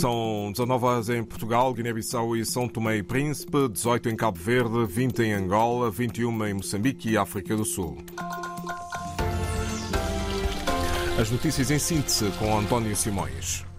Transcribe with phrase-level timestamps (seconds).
[0.00, 4.86] São 19 horas em Portugal, Guiné-Bissau e São Tomé e Príncipe, 18 em Cabo Verde,
[4.86, 7.98] 20 em Angola, 21 em Moçambique e África do Sul.
[11.20, 13.69] As notícias em síntese com António Simões.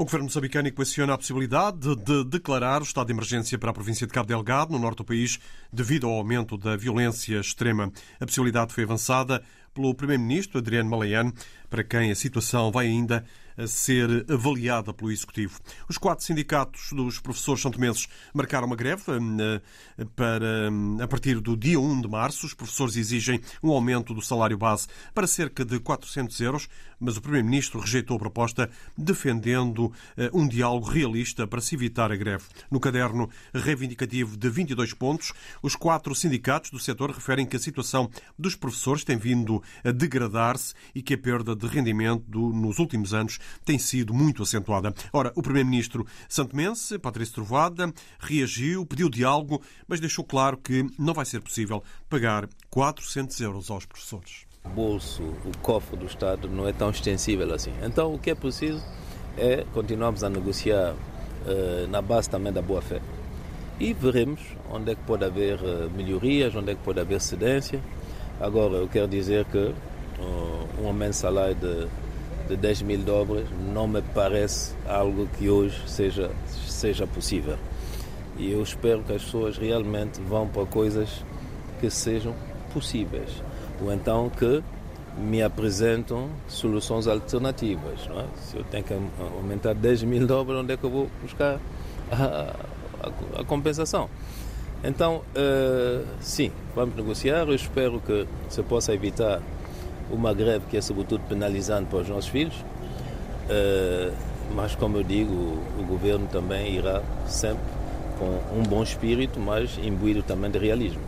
[0.00, 4.06] O governo moçambicano equaciona a possibilidade de declarar o estado de emergência para a província
[4.06, 5.38] de Cabo Delgado, no norte do país,
[5.70, 7.92] devido ao aumento da violência extrema.
[8.18, 9.42] A possibilidade foi avançada
[9.74, 11.34] pelo primeiro-ministro Adriano Malayane,
[11.68, 13.26] para quem a situação vai ainda
[13.60, 15.60] a ser avaliada pelo Executivo.
[15.88, 20.70] Os quatro sindicatos dos professores santomenses marcaram uma greve eh, para,
[21.02, 22.46] a partir do dia 1 de março.
[22.46, 26.68] Os professores exigem um aumento do salário base para cerca de 400 euros,
[26.98, 32.16] mas o Primeiro-Ministro rejeitou a proposta, defendendo eh, um diálogo realista para se evitar a
[32.16, 32.44] greve.
[32.70, 35.32] No caderno reivindicativo de 22 pontos,
[35.62, 40.72] os quatro sindicatos do setor referem que a situação dos professores tem vindo a degradar-se
[40.94, 44.94] e que a perda de rendimento nos últimos anos tem sido muito acentuada.
[45.12, 51.24] Ora, o Primeiro-Ministro santomense, Patrício Trovada, reagiu, pediu diálogo, mas deixou claro que não vai
[51.24, 54.46] ser possível pagar 400 euros aos professores.
[54.64, 57.72] O bolso, o cofre do Estado não é tão extensível assim.
[57.82, 58.82] Então, o que é preciso
[59.36, 63.00] é continuarmos a negociar uh, na base também da boa-fé.
[63.78, 67.80] E veremos onde é que pode haver uh, melhorias, onde é que pode haver cedência.
[68.38, 71.88] Agora, eu quero dizer que uh, um aumento de salário de
[72.50, 76.30] de 10 mil dobras não me parece algo que hoje seja,
[76.66, 77.56] seja possível.
[78.36, 81.24] E eu espero que as pessoas realmente vão para coisas
[81.78, 82.34] que sejam
[82.72, 83.42] possíveis.
[83.80, 84.62] Ou então que
[85.16, 88.08] me apresentam soluções alternativas.
[88.08, 88.24] É?
[88.40, 88.94] Se eu tenho que
[89.36, 91.60] aumentar 10 mil dobras, onde é que eu vou buscar
[92.10, 92.52] a,
[93.02, 94.08] a, a compensação?
[94.82, 97.46] Então, uh, sim, vamos negociar.
[97.46, 99.40] Eu espero que se possa evitar
[100.12, 104.12] uma greve que é sobretudo penalizante para os nossos filhos, uh,
[104.54, 105.32] mas como eu digo,
[105.78, 107.62] o, governo também irá sempre
[108.18, 111.00] com um bom espírito, mas imbuído também de realismo.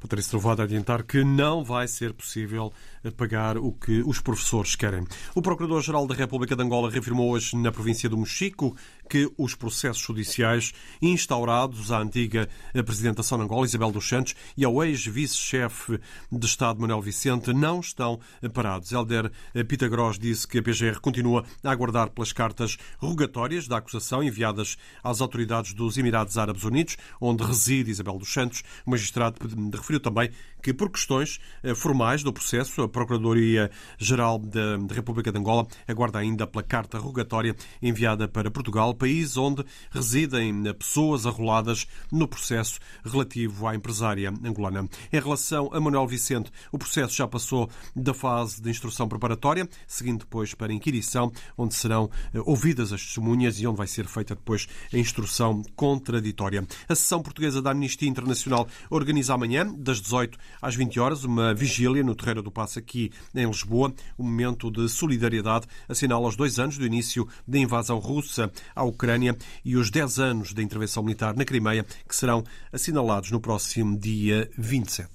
[0.00, 2.72] Patrícia Trovado adiantar que não vai ser possível
[3.16, 5.06] pagar o que os professores querem.
[5.34, 8.76] O Procurador-Geral da República de Angola reafirmou hoje na província do Mochico
[9.08, 12.48] que os processos judiciais instaurados à antiga
[12.84, 17.80] Presidente da São Angola, Isabel dos Santos, e ao ex-vice-chefe de Estado, Manuel Vicente, não
[17.80, 18.18] estão
[18.52, 18.90] parados.
[18.92, 19.30] Helder
[19.68, 25.20] Pitagros disse que a PGR continua a aguardar pelas cartas rogatórias da acusação enviadas às
[25.20, 28.62] autoridades dos Emirados Árabes Unidos, onde reside Isabel dos Santos.
[28.84, 29.38] O magistrado
[29.86, 30.30] referiu também
[30.66, 36.44] que, por questões eh, formais do processo, a Procuradoria-Geral da República de Angola aguarda ainda
[36.44, 43.76] pela carta rogatória enviada para Portugal, país onde residem pessoas arroladas no processo relativo à
[43.76, 44.88] empresária angolana.
[45.12, 50.20] Em relação a Manuel Vicente, o processo já passou da fase de instrução preparatória, seguindo
[50.20, 54.66] depois para inquirição, onde serão eh, ouvidas as testemunhas e onde vai ser feita depois
[54.92, 56.66] a instrução contraditória.
[56.88, 62.02] A sessão portuguesa da Amnistia Internacional organiza amanhã, das 18 às 20 horas, uma vigília
[62.02, 63.92] no Terreiro do Passo aqui em Lisboa.
[64.16, 69.36] O momento de solidariedade assinala os dois anos do início da invasão russa à Ucrânia
[69.64, 74.50] e os 10 anos da intervenção militar na Crimeia, que serão assinalados no próximo dia
[74.56, 75.08] 27.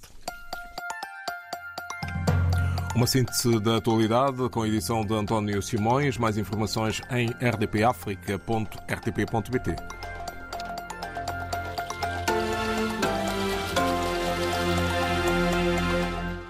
[2.96, 6.18] Uma síntese da atualidade com a edição de António Simões.
[6.18, 10.11] Mais informações em rdpafrica.rtp.bt.